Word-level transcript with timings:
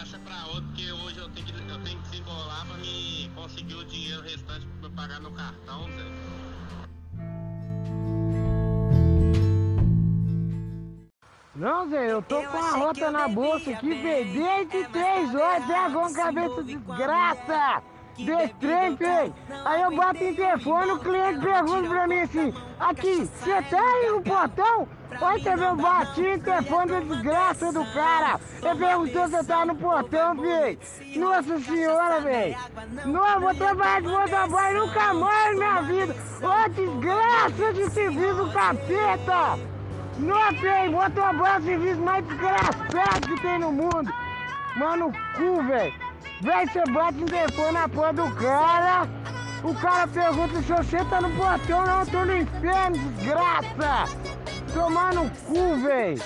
Passa 0.00 0.18
pra 0.20 0.46
outro, 0.46 0.62
porque 0.68 0.90
hoje 0.92 1.18
eu 1.18 1.28
tenho 1.28 1.46
que, 1.46 1.52
eu 1.52 1.78
tenho 1.84 2.00
que 2.00 2.08
desembolar 2.08 2.66
pra 2.66 2.78
me 2.78 3.30
conseguir 3.34 3.74
o 3.74 3.84
dinheiro 3.84 4.22
restante 4.22 4.66
pra 4.80 4.88
eu 4.88 4.92
pagar 4.92 5.20
meu 5.20 5.30
cartão, 5.32 5.84
Zé. 5.90 6.04
Não, 11.54 11.90
Zé, 11.90 12.12
eu 12.12 12.22
tô 12.22 12.40
Eu 12.40 12.50
com 12.50 12.56
a 12.56 12.70
rota 12.70 13.10
na 13.10 13.28
bolsa 13.28 13.72
aqui, 13.72 13.90
bem. 13.90 14.02
velho, 14.02 14.32
desde 14.32 14.76
É, 14.78 14.88
três 14.88 15.28
agora 15.28 15.44
horas, 15.44 15.64
até 15.64 15.78
agora 15.78 16.08
você 16.08 16.14
cabeça 16.14 16.48
novo 16.48 16.62
trem, 18.24 18.94
bebida 18.94 18.96
velho. 18.96 19.34
Aí 19.64 19.82
eu 19.82 19.96
bato 19.96 20.24
em 20.24 20.34
telefone, 20.34 20.92
o 20.92 20.98
cliente 20.98 21.40
pergunta 21.40 21.88
pra 21.88 22.06
mim 22.06 22.20
assim, 22.20 22.54
aqui, 22.78 23.16
você 23.24 23.62
tá 23.62 23.78
aí 23.78 24.10
no 24.10 24.22
portão? 24.22 24.88
Olha, 25.20 25.56
vê, 25.56 25.64
eu 25.64 25.76
bati 25.76 26.22
em 26.22 26.38
telefone 26.38 26.92
da 26.92 27.00
desgraça 27.00 27.72
do 27.72 27.84
cara. 27.92 28.40
Ele 28.62 28.78
perguntou 28.78 29.28
se 29.28 29.34
eu 29.34 29.44
tava 29.44 29.66
no 29.66 29.74
portão, 29.74 30.34
velho. 30.36 30.78
Nossa 31.16 31.58
senhora, 31.60 32.20
velho. 32.20 32.56
Não, 33.04 33.26
eu 33.26 33.40
vou 33.40 33.54
trabalhar 33.54 34.00
de 34.02 34.08
motoboy 34.08 34.74
nunca 34.74 35.14
mais 35.14 35.58
na 35.58 35.82
minha 35.82 35.82
vida. 35.82 36.16
Ô, 36.40 36.68
desgraça 36.68 37.72
de 37.72 37.90
serviço 37.90 38.52
capeta. 38.52 39.58
Não 40.18 40.54
tem, 40.54 40.88
motoboy 40.90 41.50
é 41.50 41.58
o 41.58 41.62
serviço 41.62 42.00
mais 42.00 42.24
desgraçado 42.26 43.26
que 43.26 43.40
tem 43.42 43.58
no 43.58 43.72
mundo. 43.72 44.12
Mano, 44.76 45.12
cu, 45.36 45.62
velho. 45.64 46.09
Véi, 46.40 46.66
você 46.66 46.82
bate 46.90 47.20
em 47.20 47.26
telefone 47.26 47.72
na 47.72 47.88
porra 47.88 48.12
do 48.14 48.30
cara. 48.34 49.06
O 49.62 49.74
cara 49.74 50.06
pergunta 50.08 50.62
se 50.62 50.72
você 50.72 51.04
tá 51.04 51.20
no 51.20 51.30
portão, 51.36 51.84
não, 51.84 52.00
eu 52.00 52.06
tô 52.06 52.24
no 52.24 52.36
inferno, 52.36 52.96
desgraça. 52.96 54.16
Tomar 54.72 55.12
no 55.12 55.28
cu, 55.30 55.76
velho. 55.82 56.22